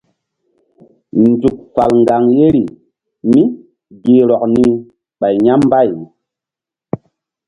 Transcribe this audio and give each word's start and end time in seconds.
Nzuk 1.27 1.57
fal 1.73 1.91
ŋgaŋ 2.01 2.23
yeri 2.37 2.63
mí 3.31 3.41
gi 4.03 4.15
rɔk 4.29 4.43
ni 4.55 4.63
ɓay 5.19 5.35
ya̧ 5.45 5.53
mbay. 5.65 5.89